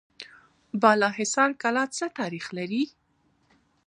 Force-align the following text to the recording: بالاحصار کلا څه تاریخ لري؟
بالاحصار 0.81 1.49
کلا 1.61 1.83
څه 1.97 2.05
تاریخ 2.19 2.45
لري؟ 2.57 2.83